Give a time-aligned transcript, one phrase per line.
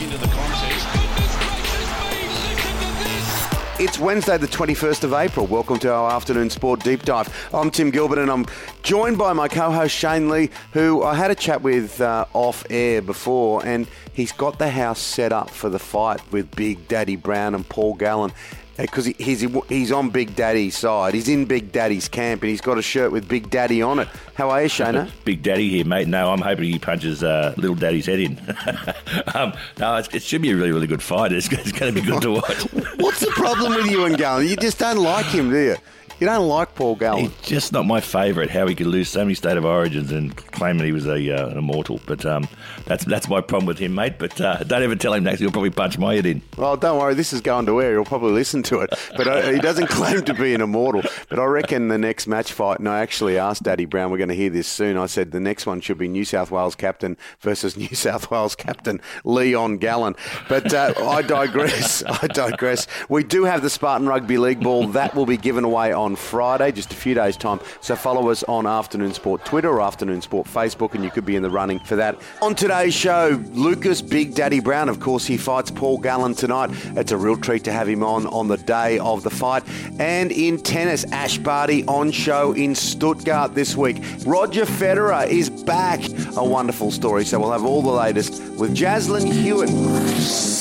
[0.00, 0.86] into the contest.
[3.80, 5.46] It's Wednesday, the 21st of April.
[5.46, 7.28] Welcome to our afternoon sport deep dive.
[7.52, 8.46] I'm Tim Gilbert and I'm
[8.82, 12.64] joined by my co host Shane Lee, who I had a chat with uh, off
[12.70, 17.16] air before, and he's got the house set up for the fight with Big Daddy
[17.16, 18.32] Brown and Paul Gallen
[18.78, 21.14] because he's he's on Big Daddy's side.
[21.14, 24.08] He's in Big Daddy's camp, and he's got a shirt with Big Daddy on it.
[24.34, 25.10] How are you, Shana?
[25.24, 26.06] Big Daddy here, mate.
[26.06, 28.38] No, I'm hoping he punches uh, Little Daddy's head in.
[29.34, 31.32] um, no, it should be a really, really good fight.
[31.32, 32.62] It's, it's going to be good to watch.
[32.96, 34.46] What's the problem with you and Gallen?
[34.46, 35.76] You just don't like him, do you?
[36.20, 37.24] You don't like Paul Gallen.
[37.26, 38.50] He's just not my favourite.
[38.50, 41.30] How he could lose so many state of origins and claim that he was a
[41.30, 42.00] uh, an immortal.
[42.06, 42.48] But um,
[42.84, 44.18] that's that's my problem with him, mate.
[44.18, 45.40] But uh, don't ever tell him next.
[45.40, 46.42] He'll probably punch my head in.
[46.56, 47.14] Well, don't worry.
[47.14, 47.92] This is going to air.
[47.92, 48.90] He'll probably listen to it.
[49.16, 51.02] But uh, he doesn't claim to be an immortal.
[51.28, 52.80] But I reckon the next match fight.
[52.80, 54.10] And I actually asked Daddy Brown.
[54.10, 54.96] We're going to hear this soon.
[54.96, 58.56] I said the next one should be New South Wales captain versus New South Wales
[58.56, 60.16] captain Leon Gallen.
[60.48, 62.02] But uh, I digress.
[62.06, 62.86] I digress.
[63.08, 66.72] We do have the Spartan Rugby League ball that will be given away on Friday.
[66.72, 67.60] Just just a few days' time.
[67.80, 71.36] So follow us on Afternoon Sport Twitter or Afternoon Sport Facebook, and you could be
[71.36, 72.20] in the running for that.
[72.42, 74.88] On today's show, Lucas Big Daddy Brown.
[74.88, 76.70] Of course, he fights Paul Gallen tonight.
[76.96, 79.62] It's a real treat to have him on on the day of the fight.
[79.98, 83.98] And in tennis, Ash Barty on show in Stuttgart this week.
[84.26, 86.00] Roger Federer is back.
[86.36, 87.24] A wonderful story.
[87.24, 90.57] So we'll have all the latest with Jaslyn Hewitt.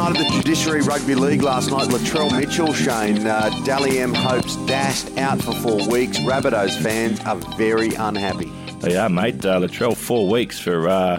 [0.00, 1.88] Night at the Judiciary Rugby League last night.
[1.88, 3.26] Latrell Mitchell, Shane.
[3.26, 6.16] Uh, Dally M hopes dashed out for four weeks.
[6.18, 8.50] Rabbitohs fans are very unhappy.
[8.80, 9.44] They are, mate.
[9.44, 10.88] Uh, Latrell, four weeks for.
[10.88, 11.18] Uh,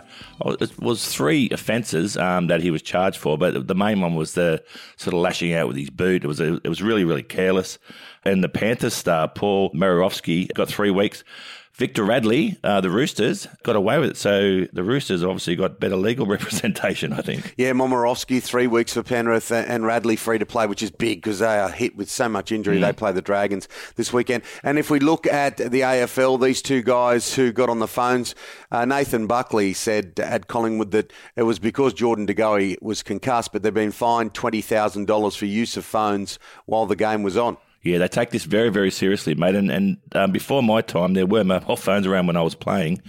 [0.60, 4.34] it was three offences um, that he was charged for, but the main one was
[4.34, 4.64] the
[4.98, 6.24] sort of lashing out with his boot.
[6.24, 7.78] It was it was really really careless.
[8.26, 11.24] And the Panthers star Paul Momirovski got three weeks.
[11.74, 14.18] Victor Radley, uh, the Roosters, got away with it.
[14.18, 17.54] So the Roosters obviously got better legal representation, I think.
[17.58, 21.40] Yeah, Momirovski, three weeks for Penrith, and Radley free to play, which is big because
[21.40, 22.78] they are hit with so much injury.
[22.78, 22.82] Mm.
[22.82, 24.44] They play the Dragons this weekend.
[24.64, 28.36] And if we look at the AFL, these two guys who got on the phones,
[28.72, 33.54] uh, Nathan Buckley said at Collingwood that it was because Jordan De Goey was concussed,
[33.54, 37.58] but they've been fined $20,000 for use of phones while the game was on.
[37.84, 39.56] Yeah, they take this very, very seriously, mate.
[39.56, 43.02] And, and um, before my time, there were mobile phones around when I was playing,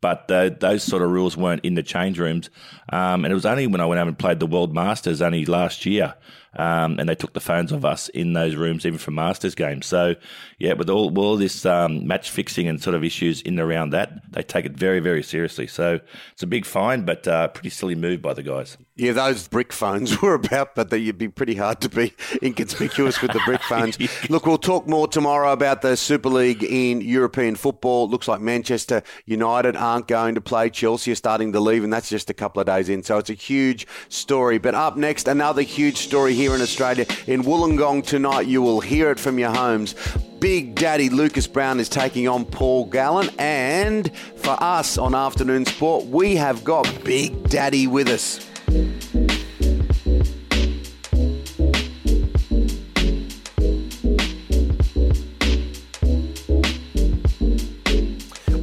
[0.00, 2.48] but those sort of rules weren't in the change rooms.
[2.90, 5.44] Um, and it was only when I went out and played the World Masters only
[5.46, 6.14] last year,
[6.56, 9.86] um, and they took the phones of us in those rooms, even for Masters games.
[9.86, 10.16] So,
[10.58, 13.90] yeah, with all, all this um, match fixing and sort of issues in and around
[13.90, 15.66] that, they take it very, very seriously.
[15.66, 16.00] So
[16.32, 18.76] it's a big fine, but uh, pretty silly move by the guys.
[18.96, 23.32] Yeah, those brick phones were about, but you'd be pretty hard to be inconspicuous with
[23.32, 23.98] the brick phones.
[24.28, 28.08] Look, we'll talk more tomorrow about the Super League in European football.
[28.08, 30.70] Looks like Manchester United aren't going to play.
[30.70, 33.02] Chelsea are starting to leave, and that's just a couple of days in.
[33.02, 34.58] So it's a huge story.
[34.58, 37.04] But up next, another huge story here in Australia.
[37.26, 39.94] In Wollongong tonight, you will hear it from your homes.
[40.38, 43.28] Big Daddy Lucas Brown is taking on Paul Gallen.
[43.38, 48.40] And for us on Afternoon Sport, we have got Big Daddy with us.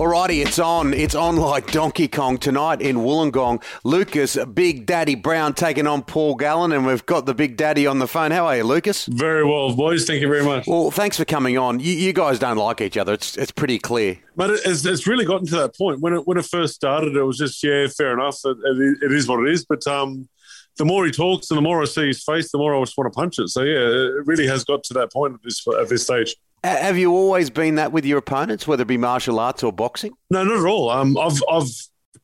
[0.07, 0.93] Alrighty, it's on.
[0.93, 3.61] It's on like Donkey Kong tonight in Wollongong.
[3.83, 7.99] Lucas, Big Daddy Brown taking on Paul Gallen, and we've got the Big Daddy on
[7.99, 8.31] the phone.
[8.31, 9.05] How are you, Lucas?
[9.07, 10.05] Very well, boys.
[10.05, 10.65] Thank you very much.
[10.65, 11.81] Well, thanks for coming on.
[11.81, 13.11] You, you guys don't like each other.
[13.11, 14.17] It's it's pretty clear.
[14.37, 15.99] But it's, it's really gotten to that point.
[15.99, 18.39] When it when it first started, it was just yeah, fair enough.
[18.45, 18.57] it,
[19.01, 19.65] it is what it is.
[19.65, 20.29] But um,
[20.77, 22.97] the more he talks and the more I see his face, the more I just
[22.97, 23.49] want to punch it.
[23.49, 26.33] So yeah, it really has got to that point at this at this stage.
[26.63, 30.13] Have you always been that with your opponents, whether it be martial arts or boxing?
[30.29, 30.89] No, not at all.
[30.89, 31.69] Um, I've I've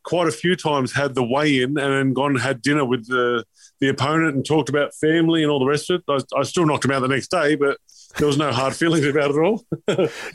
[0.04, 3.08] quite a few times had the weigh in and then gone and had dinner with
[3.08, 3.44] the
[3.80, 6.26] the opponent and talked about family and all the rest of it.
[6.36, 7.78] I, I still knocked him out the next day, but
[8.18, 9.66] there was no hard feelings about it at all.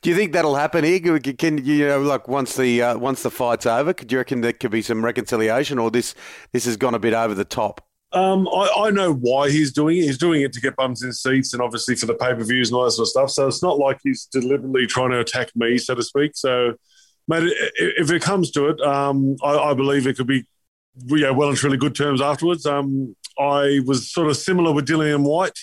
[0.03, 1.19] do you think that'll happen here?
[1.19, 4.53] Can you know, like once the uh, once the fight's over, could you reckon there
[4.53, 6.15] could be some reconciliation, or this
[6.53, 7.88] this has gone a bit over the top?
[8.12, 10.05] Um, I, I, know why he's doing it.
[10.05, 12.70] He's doing it to get bums in seats and obviously for the pay per views
[12.70, 13.31] and all that sort of stuff.
[13.31, 16.32] So it's not like he's deliberately trying to attack me, so to speak.
[16.34, 16.72] So,
[17.26, 20.46] mate, if it comes to it, um, I, I, believe it could be
[21.05, 22.64] yeah, well and truly good terms afterwards.
[22.64, 25.58] Um, I was sort of similar with Dillian Whyte.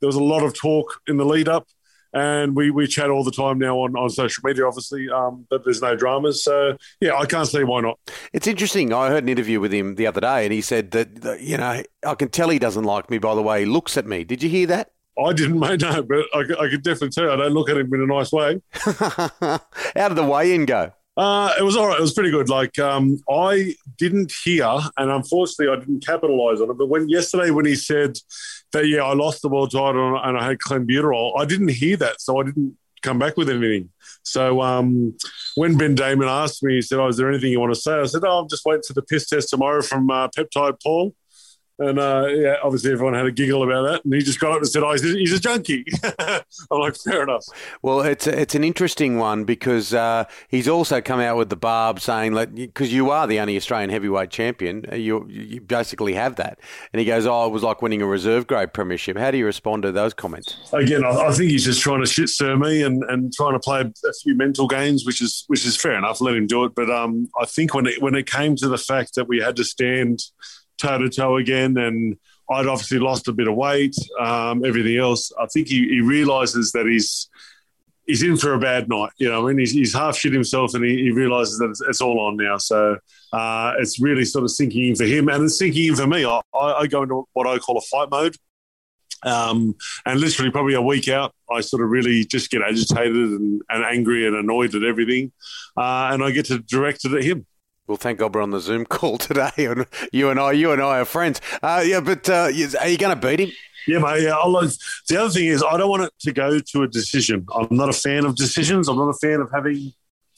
[0.00, 1.66] There was a lot of talk in the lead up
[2.12, 5.64] and we, we chat all the time now on, on social media, obviously, um, but
[5.64, 6.44] there's no dramas.
[6.44, 7.98] So, yeah, I can't see why not.
[8.32, 8.92] It's interesting.
[8.92, 11.82] I heard an interview with him the other day, and he said that, you know,
[12.06, 14.24] I can tell he doesn't like me by the way he looks at me.
[14.24, 14.90] Did you hear that?
[15.18, 17.92] I didn't, mate, no, but I, I could definitely tell I don't look at him
[17.92, 18.60] in a nice way.
[18.72, 20.92] How did the weigh-in go?
[21.16, 21.98] Uh, it was all right.
[21.98, 22.48] It was pretty good.
[22.48, 26.78] Like um, I didn't hear, and unfortunately, I didn't capitalise on it.
[26.78, 28.16] But when yesterday, when he said
[28.72, 32.20] that, yeah, I lost the world title and I had clenbuterol, I didn't hear that,
[32.20, 33.90] so I didn't come back with anything.
[34.22, 35.16] So um,
[35.54, 37.92] when Ben Damon asked me, he said, "Oh, is there anything you want to say?"
[37.92, 41.14] I said, "Oh, I'm just waiting for the piss test tomorrow from uh, Peptide Paul."
[41.82, 44.58] And uh, yeah, obviously everyone had a giggle about that, and he just got up
[44.58, 45.84] and said, "Oh, he's a, he's a junkie."
[46.18, 47.44] I'm like, fair enough.
[47.82, 51.56] Well, it's a, it's an interesting one because uh, he's also come out with the
[51.56, 56.14] barb saying that because you are the only Australian heavyweight champion, uh, you you basically
[56.14, 56.60] have that,
[56.92, 59.46] and he goes, "Oh, it was like winning a reserve grade premiership." How do you
[59.46, 60.56] respond to those comments?
[60.72, 63.60] Again, I, I think he's just trying to shit stir me and, and trying to
[63.60, 66.20] play a few mental games, which is which is fair enough.
[66.20, 68.78] Let him do it, but um, I think when it when it came to the
[68.78, 70.22] fact that we had to stand
[70.82, 71.76] toe to toe again.
[71.76, 72.16] And
[72.50, 75.32] I'd obviously lost a bit of weight, um, everything else.
[75.38, 77.28] I think he, he realizes that he's
[78.06, 79.10] he's in for a bad night.
[79.18, 81.80] You know, I mean, he's, he's half shit himself, and he, he realizes that it's,
[81.80, 82.58] it's, all on now.
[82.58, 82.98] So
[83.32, 86.24] uh, it's really sort of sinking in for him, and it's sinking in for me.
[86.24, 88.36] I, I go into what I call a fight mode.
[89.24, 93.62] Um, and literally, probably a week out, I sort of really just get agitated and,
[93.68, 95.32] and angry and annoyed at everything.
[95.76, 97.46] Uh, and I get to direct it at him.
[97.92, 100.80] Well, thank God we're on the Zoom call today, and you and I, you and
[100.80, 101.42] I are friends.
[101.62, 102.50] Uh, yeah, but uh, are
[102.88, 103.50] you going to beat him?
[103.86, 104.22] Yeah, mate.
[104.22, 107.44] Yeah, I'll, the other thing is, I don't want it to go to a decision.
[107.54, 108.88] I'm not a fan of decisions.
[108.88, 109.92] I'm not a fan of having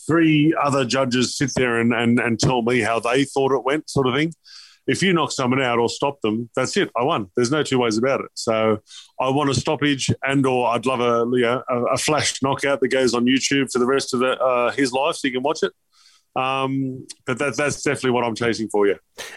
[0.05, 3.89] three other judges sit there and, and, and tell me how they thought it went,
[3.89, 4.33] sort of thing.
[4.89, 6.91] If you knock someone out or stop them, that's it.
[6.97, 7.31] I won.
[7.37, 8.33] There's no two ways about it.
[8.35, 8.81] So
[9.21, 12.89] I want a stoppage, and or I'd love a you know, a, flash knockout that
[12.89, 15.63] goes on YouTube for the rest of the, uh, his life, so you can watch
[15.63, 15.73] it.
[16.37, 18.97] Um, but that, that's definitely what I'm chasing for you.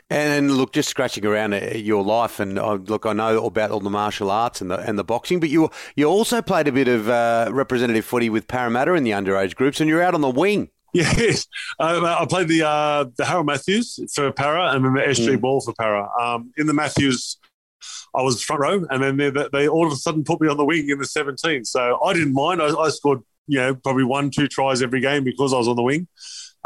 [0.10, 3.90] And look, just scratching around your life, and uh, look, I know about all the
[3.90, 7.10] martial arts and the and the boxing, but you you also played a bit of
[7.10, 10.70] uh, representative footy with Parramatta in the underage groups, and you're out on the wing.
[10.94, 11.46] Yes,
[11.80, 15.42] uh, I played the uh, the Harold Matthews for Para, and then the SG mm.
[15.42, 16.10] Ball for Para.
[16.20, 17.38] Um, in the Matthews,
[18.16, 20.58] I was front row, and then they, they, all of a sudden put me on
[20.58, 21.66] the wing in the 17.
[21.66, 22.62] So I didn't mind.
[22.62, 25.76] I, I scored, you know, probably one, two tries every game because I was on
[25.76, 26.08] the wing.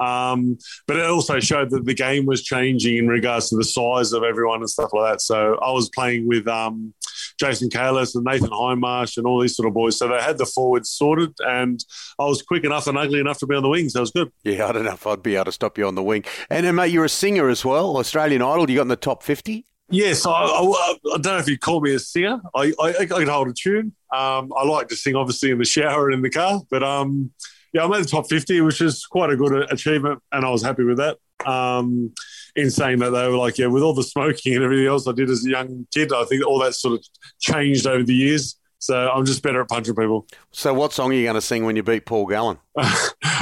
[0.01, 0.57] Um,
[0.87, 4.23] but it also showed that the game was changing in regards to the size of
[4.23, 5.21] everyone and stuff like that.
[5.21, 6.93] So I was playing with um,
[7.39, 9.97] Jason Cayless and Nathan Hindmarsh and all these sort of boys.
[9.97, 11.83] So they had the forwards sorted, and
[12.19, 13.93] I was quick enough and ugly enough to be on the wings.
[13.93, 14.31] That was good.
[14.43, 16.25] Yeah, I don't know if I'd be able to stop you on the wing.
[16.49, 18.69] And then, mate, you're a singer as well, Australian Idol.
[18.69, 19.65] You got in the top 50?
[19.89, 22.39] Yes, I, I, I, don't know if you call me a singer.
[22.55, 23.93] I, I, I can hold a tune.
[24.13, 27.31] Um, I like to sing, obviously, in the shower and in the car, but um,
[27.73, 30.61] yeah, I made the top 50, which is quite a good achievement, and I was
[30.61, 31.17] happy with that.
[31.45, 32.13] Um,
[32.55, 35.13] in saying that, they were like, yeah, with all the smoking and everything else I
[35.13, 37.05] did as a young kid, I think all that sort of
[37.39, 38.57] changed over the years.
[38.81, 40.25] So I'm just better at punching people.
[40.49, 42.57] So, what song are you going to sing when you beat Paul Gallen?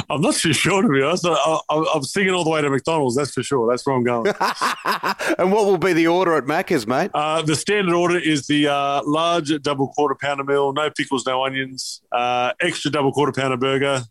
[0.10, 1.26] I'm not too sure, to be honest.
[1.26, 1.60] I,
[1.96, 3.70] am singing all the way to McDonald's, that's for sure.
[3.70, 4.34] That's where I'm going.
[5.40, 7.12] and what will be the order at Macca's, mate?
[7.14, 11.46] Uh, the standard order is the uh, large double quarter pounder meal, no pickles, no
[11.46, 14.04] onions, uh, extra double quarter pounder burger,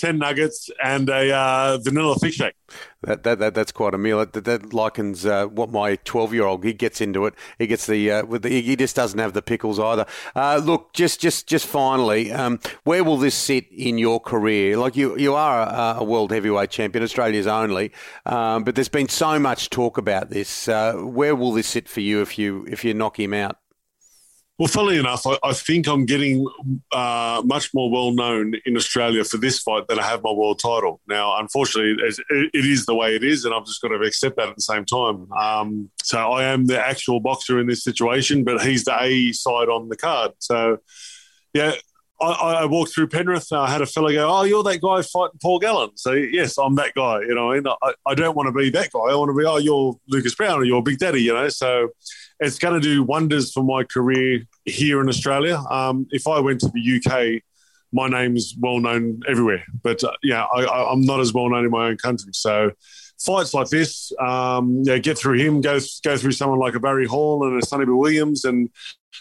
[0.00, 2.54] 10 nuggets and a uh, vanilla fish shake.
[3.02, 4.18] That, that, that, that's quite a meal.
[4.18, 7.34] That, that likens uh, what my 12 year old, he gets into it.
[7.58, 10.06] He gets the, uh, with the, he just doesn't have the pickles either.
[10.34, 14.76] Uh, look, just, just, just finally, um, where will this sit in your career?
[14.76, 17.92] Like you, you are a, a world heavyweight champion, Australia's only,
[18.26, 20.68] um, but there's been so much talk about this.
[20.68, 23.59] Uh, where will this sit for you if you, if you knock him out?
[24.60, 26.46] Well, funnily enough, I, I think I'm getting
[26.92, 30.58] uh, much more well known in Australia for this fight than I have my world
[30.58, 31.00] title.
[31.08, 34.36] Now, unfortunately, it, it is the way it is, and I've just got to accept
[34.36, 35.32] that at the same time.
[35.32, 39.70] Um, so I am the actual boxer in this situation, but he's the A side
[39.70, 40.32] on the card.
[40.40, 40.76] So,
[41.54, 41.72] yeah,
[42.20, 45.00] I, I, walked through Penrith and I had a fellow go, "Oh, you're that guy
[45.00, 47.20] fighting Paul Gallen." So yes, I'm that guy.
[47.20, 47.50] You know,
[47.82, 49.00] I, I don't want to be that guy.
[49.00, 51.22] I want to be, oh, you're Lucas Brown or you're Big Daddy.
[51.22, 51.88] You know, so
[52.40, 55.62] it's going to do wonders for my career here in Australia.
[55.70, 57.42] Um, if I went to the UK,
[57.92, 61.70] my name's well known everywhere, but uh, yeah, I, am not as well known in
[61.70, 62.30] my own country.
[62.32, 62.70] So
[63.20, 67.06] fights like this, um, yeah, get through him, go go through someone like a Barry
[67.06, 68.70] Hall and a Sonny Bill Williams, and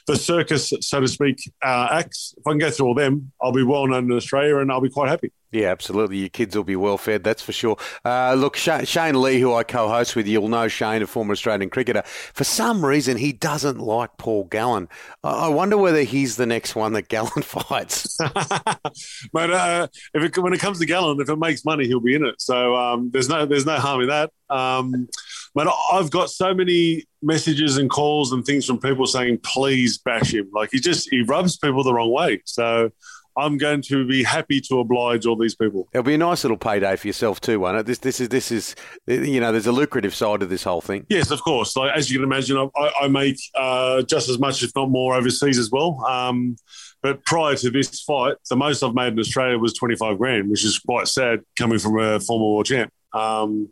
[0.07, 2.33] the circus, so to speak, uh, acts.
[2.37, 4.81] If I can go through all them, I'll be well known in Australia, and I'll
[4.81, 5.31] be quite happy.
[5.51, 6.17] Yeah, absolutely.
[6.17, 7.75] Your kids will be well fed, that's for sure.
[8.05, 11.71] Uh, look, Shane Lee, who I co host with, you'll know Shane, a former Australian
[11.71, 12.03] cricketer.
[12.05, 14.89] For some reason, he doesn't like Paul Gallen.
[15.23, 18.15] I wonder whether he's the next one that Gallen fights.
[19.33, 22.13] but uh, if it, when it comes to Gallen, if it makes money, he'll be
[22.13, 22.39] in it.
[22.39, 24.31] So um, there's no there's no harm in that.
[24.51, 25.07] Um,
[25.55, 30.33] but I've got so many messages and calls and things from people saying, please bash
[30.33, 30.49] him.
[30.53, 32.41] Like he just, he rubs people the wrong way.
[32.45, 32.91] So
[33.39, 35.87] I'm going to be happy to oblige all these people.
[35.93, 37.85] It'll be a nice little payday for yourself too, won't it?
[37.85, 38.75] This, this is, this is,
[39.07, 41.05] you know, there's a lucrative side to this whole thing.
[41.09, 41.75] Yes, of course.
[41.75, 45.15] Like as you can imagine, I, I make uh, just as much, if not more,
[45.15, 46.03] overseas as well.
[46.05, 46.57] Um,
[47.01, 50.65] but prior to this fight, the most I've made in Australia was 25 grand, which
[50.65, 52.91] is quite sad coming from a former world champ.
[53.13, 53.69] Um,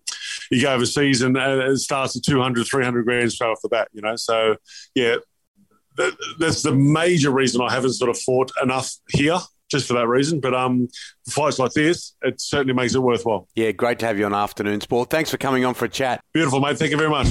[0.49, 4.01] you go overseas and it starts at 200, 300 grand straight off the bat, you
[4.01, 4.15] know.
[4.15, 4.55] So,
[4.95, 5.17] yeah,
[5.97, 9.37] that, that's the major reason I haven't sort of fought enough here
[9.69, 10.39] just for that reason.
[10.39, 10.87] But um,
[11.29, 13.47] fights like this, it certainly makes it worthwhile.
[13.55, 15.09] Yeah, great to have you on Afternoon Sport.
[15.09, 16.21] Thanks for coming on for a chat.
[16.33, 16.77] Beautiful, mate.
[16.77, 17.27] Thank you very much.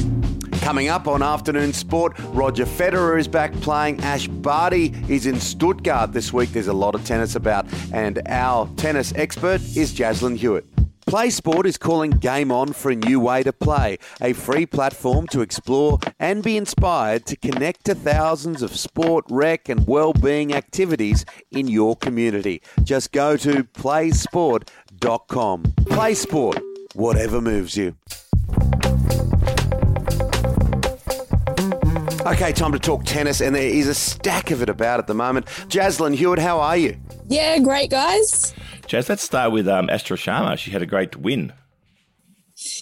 [0.61, 4.01] Coming up on Afternoon Sport, Roger Federer is back playing.
[4.01, 6.51] Ash Barty is in Stuttgart this week.
[6.51, 10.67] There's a lot of tennis about, and our tennis expert is Jaslyn Hewitt.
[11.07, 15.29] Play Sport is calling Game On for a new way to play, a free platform
[15.29, 21.25] to explore and be inspired to connect to thousands of sport, rec, and well-being activities
[21.53, 22.61] in your community.
[22.83, 25.63] Just go to playsport.com.
[25.87, 26.61] Play Sport,
[26.95, 27.95] whatever moves you.
[32.27, 35.15] Okay, time to talk tennis, and there is a stack of it about at the
[35.15, 35.47] moment.
[35.69, 36.97] Jaslyn Hewitt, how are you?
[37.29, 38.53] Yeah, great, guys.
[38.89, 40.59] Jazz, let's start with um, Astra Sharma.
[40.59, 41.53] She had a great win.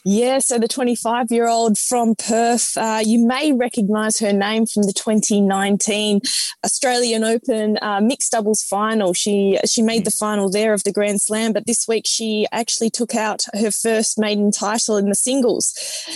[0.04, 4.84] Yeah, so the 25 year old from Perth, uh, you may recognise her name from
[4.84, 6.20] the 2019
[6.64, 9.12] Australian Open uh, mixed doubles final.
[9.12, 12.90] She she made the final there of the Grand Slam, but this week she actually
[12.90, 15.74] took out her first maiden title in the singles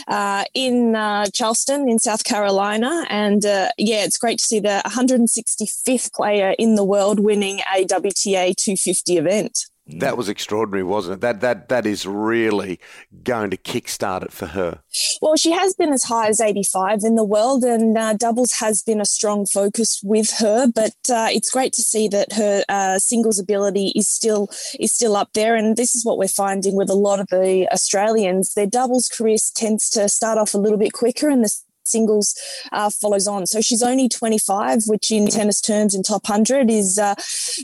[0.08, 3.04] uh, in uh, Charleston in South Carolina.
[3.08, 7.84] And uh, yeah, it's great to see the 165th player in the world winning a
[7.84, 9.66] WTA 250 event.
[9.88, 11.20] That was extraordinary, wasn't it?
[11.22, 12.78] That that that is really
[13.24, 14.80] going to kickstart it for her.
[15.22, 18.82] Well, she has been as high as 85 in the world, and uh, doubles has
[18.82, 20.66] been a strong focus with her.
[20.72, 25.16] But uh, it's great to see that her uh, singles ability is still is still
[25.16, 25.56] up there.
[25.56, 28.54] And this is what we're finding with a lot of the Australians.
[28.54, 32.34] Their doubles career tends to start off a little bit quicker, and the singles
[32.72, 33.46] uh, follows on.
[33.46, 37.14] So she's only 25, which in tennis terms in top 100 is uh,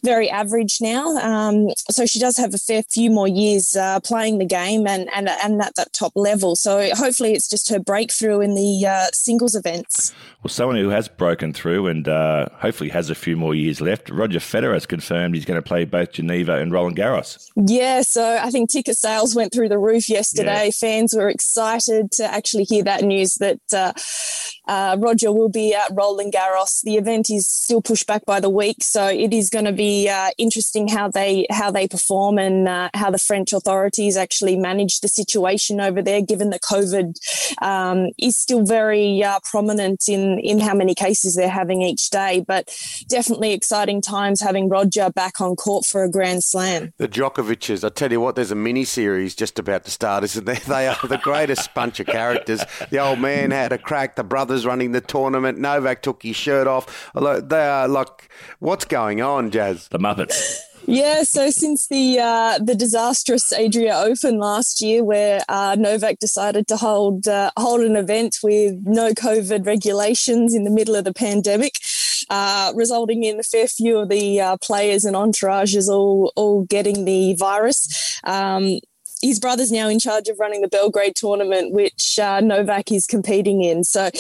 [0.05, 1.17] very average now.
[1.19, 5.09] Um, so she does have a fair few more years uh, playing the game and,
[5.15, 6.57] and, and at that top level.
[6.57, 10.15] So hopefully it's just her breakthrough in the uh, singles events.
[10.43, 14.11] Well, someone who has broken through and uh, hopefully has a few more years left,
[14.11, 17.51] Roger Federer has confirmed he's going to play both Geneva and Roland Garros.
[17.57, 20.67] Yeah, so I think ticket sales went through the roof yesterday.
[20.67, 20.71] Yeah.
[20.71, 23.61] Fans were excited to actually hear that news that
[24.67, 26.81] uh, Roger will be at Roland Garros.
[26.83, 30.09] The event is still pushed back by the week, so it is going to be
[30.09, 35.01] uh, interesting how they how they perform and uh, how the French authorities actually manage
[35.01, 37.15] the situation over there, given that COVID
[37.63, 42.45] um, is still very uh, prominent in in how many cases they're having each day.
[42.47, 42.75] But
[43.09, 46.93] definitely exciting times having Roger back on court for a Grand Slam.
[46.99, 50.45] The Djokovic's, I tell you what, there's a mini series just about to start, isn't
[50.45, 50.55] there?
[50.75, 52.65] They are the greatest bunch of characters.
[52.91, 55.59] The old man had a crack the brothers running the tournament.
[55.59, 57.11] Novak took his shirt off.
[57.15, 59.89] They are like, what's going on, Jazz?
[59.89, 60.59] The Muppets.
[60.87, 66.69] Yeah, so since the uh, the disastrous Adria Open last year, where uh, Novak decided
[66.69, 71.15] to hold uh, hold an event with no COVID regulations in the middle of the
[71.15, 71.79] pandemic,
[72.29, 77.07] uh, resulting in a fair few of the uh, players and entourages all all getting
[77.07, 78.21] the virus.
[78.25, 78.81] Um,
[79.25, 83.63] his brother's now in charge of running the Belgrade tournament, which uh, Novak is competing
[83.63, 83.83] in.
[83.83, 84.11] So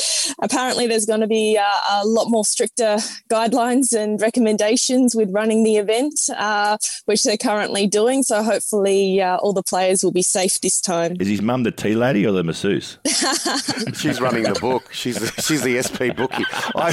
[0.40, 2.96] apparently, there's going to be uh, a lot more stricter
[3.30, 8.22] guidelines and recommendations with running the event, uh, which they're currently doing.
[8.22, 11.16] So hopefully, uh, all the players will be safe this time.
[11.20, 12.98] Is his mum the tea lady or the masseuse?
[13.94, 14.90] she's running the book.
[14.92, 16.44] She's the, she's the SP bookie.
[16.76, 16.92] I,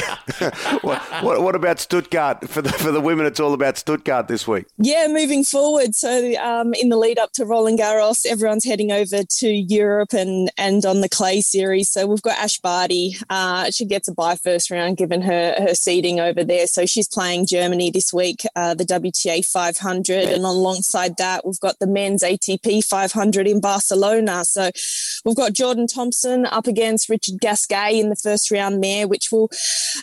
[0.82, 3.26] what, what, what, about Stuttgart for the for the women?
[3.26, 4.66] It's all about Stuttgart this week.
[4.78, 5.96] Yeah, moving forward.
[5.96, 10.52] So um, in the lead up to Roland Garros everyone's heading over to Europe and
[10.58, 11.90] and on the clay series.
[11.90, 13.16] So we've got Ash Barty.
[13.30, 16.68] Uh, she gets a bye first round given her her seeding over there.
[16.68, 21.80] So she's playing Germany this week, uh, the WTA 500, and alongside that we've got
[21.80, 24.46] the men's ATP 500 in Barcelona.
[24.46, 24.72] So
[25.24, 29.50] we've got Jordan Thompson up against Richard Gasquet in the first round there, which will,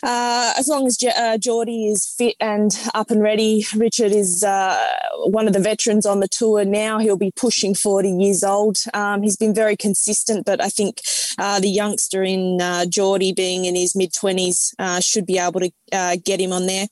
[0.03, 4.43] uh, as long as J- uh, Geordie is fit and up and ready, Richard is
[4.43, 4.77] uh,
[5.25, 6.99] one of the veterans on the tour now.
[6.99, 8.77] He'll be pushing for 40 years old.
[8.93, 11.01] Um, he's been very consistent, but I think
[11.39, 15.59] uh, the youngster in uh, Geordie, being in his mid 20s, uh, should be able
[15.59, 16.85] to uh, get him on there.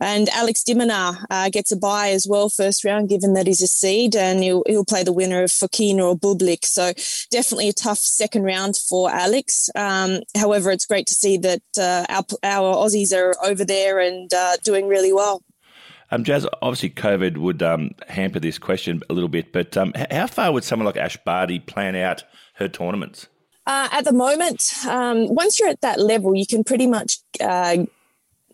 [0.00, 3.60] And Alex de Minaur uh, gets a bye as well, first round, given that he's
[3.60, 6.64] a seed, and he'll, he'll play the winner of Fokina or Bublik.
[6.64, 6.94] So
[7.30, 9.68] definitely a tough second round for Alex.
[9.74, 14.32] Um, however, it's great to see that uh, our, our Aussies are over there and
[14.64, 15.42] doing really well.
[16.10, 20.26] Um, Jazz, obviously COVID would um, hamper this question a little bit, but um, how
[20.26, 22.24] far would someone like Ash Barty plan out
[22.54, 23.28] her tournaments?
[23.66, 27.84] Uh, at the moment, um, once you're at that level, you can pretty much uh,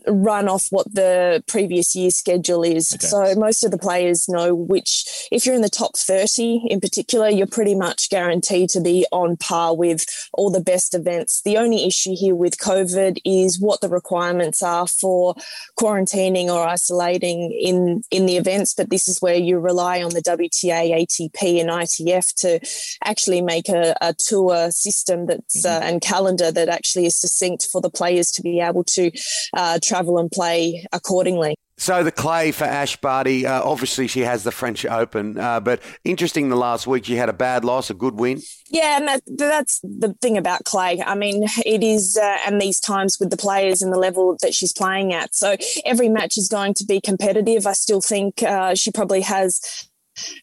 [0.08, 2.92] run off what the previous year's schedule is.
[2.94, 3.06] Okay.
[3.06, 7.28] So most of the players know which, if you're in the top 30 in particular,
[7.28, 11.42] you're pretty much guaranteed to be on par with all the best events.
[11.42, 15.34] The only issue here with COVID is what the requirements are for
[15.78, 18.74] quarantining or isolating in, in the events.
[18.74, 22.60] But this is where you rely on the WTA, ATP, and ITF to
[23.04, 25.82] actually make a, a tour system that's mm-hmm.
[25.82, 29.10] uh, and calendar that actually is succinct for the players to be able to
[29.54, 31.56] uh, travel and play accordingly.
[31.78, 35.82] So the clay for Ash Barty, uh, obviously she has the French Open, uh, but
[36.04, 36.48] interesting.
[36.48, 38.40] The last week she had a bad loss, a good win.
[38.68, 41.02] Yeah, and that, that's the thing about clay.
[41.02, 44.54] I mean, it is, uh, and these times with the players and the level that
[44.54, 45.34] she's playing at.
[45.34, 47.66] So every match is going to be competitive.
[47.66, 49.60] I still think uh, she probably has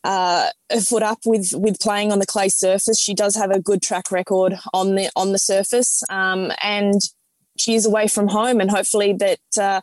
[0.03, 2.99] uh, a foot up with with playing on the clay surface.
[2.99, 7.01] She does have a good track record on the on the surface, um, and
[7.67, 9.81] is away from home, and hopefully that uh,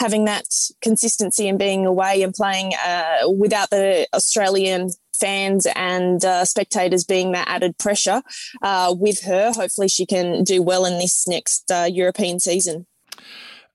[0.00, 0.44] having that
[0.80, 7.32] consistency and being away and playing uh, without the Australian fans and uh, spectators being
[7.32, 8.22] that added pressure
[8.62, 12.86] uh, with her, hopefully she can do well in this next uh, European season.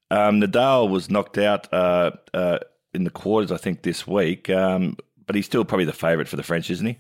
[0.10, 2.12] Um, Nadal was knocked out uh,
[2.94, 6.36] in the quarters, I think, this week, um, but he's still probably the favourite for
[6.36, 6.98] the French, isn't he?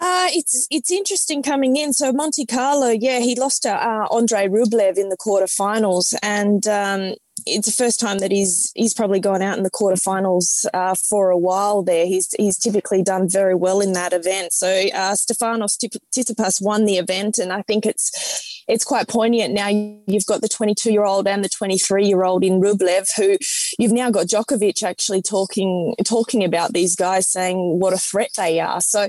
[0.00, 1.92] Uh, it's it's interesting coming in.
[1.92, 7.14] So Monte Carlo, yeah, he lost to uh, Andre Rublev in the quarterfinals, and um,
[7.46, 11.30] it's the first time that he's he's probably gone out in the quarterfinals uh, for
[11.30, 11.82] a while.
[11.82, 14.52] There, he's he's typically done very well in that event.
[14.52, 15.76] So uh, Stefanos
[16.14, 19.68] Tsitsipas won the event, and I think it's it's quite poignant now.
[19.68, 23.36] You've got the 22 year old and the 23 year old in Rublev, who
[23.78, 28.60] you've now got Djokovic actually talking talking about these guys, saying what a threat they
[28.60, 28.80] are.
[28.80, 29.08] So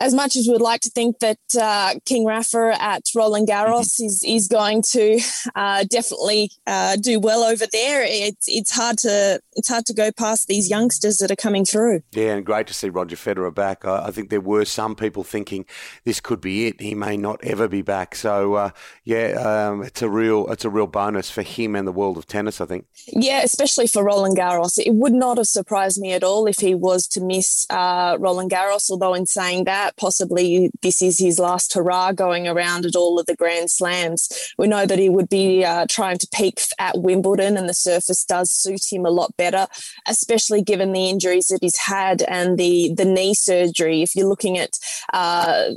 [0.00, 4.06] as much as we'd like to think that uh, King Rafa at Roland Garros mm-hmm.
[4.06, 5.20] is is going to
[5.54, 10.10] uh, definitely uh, do well over there, it's it's hard to it's hard to go
[10.12, 12.02] past these youngsters that are coming through.
[12.12, 13.84] Yeah, and great to see Roger Federer back.
[13.84, 15.64] I, I think there were some people thinking
[16.04, 16.80] this could be it.
[16.80, 18.14] He may not ever be back.
[18.14, 18.70] So uh,
[19.04, 22.26] yeah, um, it's a real it's a real bonus for him and the world of
[22.26, 22.60] tennis.
[22.60, 22.86] I think.
[23.06, 26.74] Yeah, especially for Roland Garros, it would not have surprised me at all if he
[26.74, 28.90] was to miss uh, Roland Garros.
[28.90, 33.18] Although in saying that that possibly this is his last hurrah going around at all
[33.18, 34.52] of the Grand Slams.
[34.56, 38.24] We know that he would be uh, trying to peak at Wimbledon, and the surface
[38.24, 39.66] does suit him a lot better,
[40.08, 44.02] especially given the injuries that he's had and the the knee surgery.
[44.02, 44.78] If you're looking at
[45.12, 45.72] uh,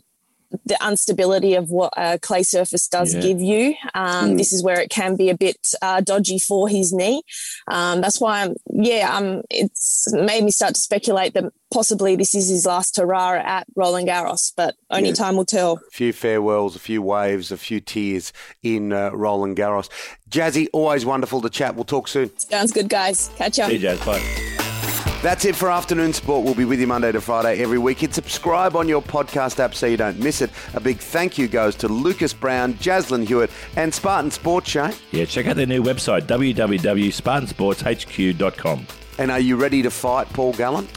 [0.66, 3.22] the instability of what a clay surface does yeah.
[3.22, 3.76] give you.
[3.94, 4.38] Um, mm.
[4.38, 7.22] This is where it can be a bit uh, dodgy for his knee.
[7.68, 12.34] Um, that's why, I'm, yeah, um, it's made me start to speculate that possibly this
[12.34, 15.16] is his last hurrah at Roland Garros, but only yeah.
[15.16, 15.82] time will tell.
[15.88, 18.32] A few farewells, a few waves, a few tears
[18.64, 19.90] in uh, Roland Garros.
[20.30, 21.76] Jazzy, always wonderful to chat.
[21.76, 22.38] We'll talk soon.
[22.40, 23.30] Sounds good, guys.
[23.38, 23.68] Catch up.
[23.68, 24.06] See you, Jazz.
[24.06, 24.47] Bye.
[25.24, 26.46] That's it for Afternoon Sport.
[26.46, 27.98] We'll be with you Monday to Friday every week.
[28.00, 30.52] Hit subscribe on your podcast app so you don't miss it.
[30.76, 34.92] A big thank you goes to Lucas Brown, Jaslyn Hewitt, and Spartan Sports Show.
[35.12, 38.88] Yeah, check out their new website, www.spartansportshq.com.
[39.18, 40.88] And are you ready to fight Paul Gallen?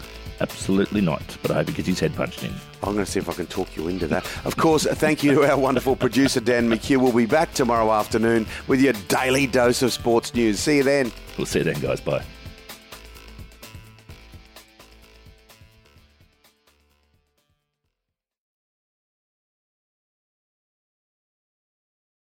[0.40, 2.52] Absolutely not, but I hope he gets his head punched in.
[2.82, 4.26] I'm going to see if I can talk you into that.
[4.44, 6.98] Of course, thank you to our wonderful producer, Dan McHugh.
[6.98, 10.60] We'll be back tomorrow afternoon with your daily dose of sports news.
[10.60, 11.10] See you then.
[11.38, 12.00] We'll see you then, guys.
[12.00, 12.22] Bye.